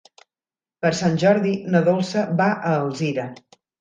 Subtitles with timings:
[0.85, 3.29] Per Sant Jordi na Dolça va a Alzira.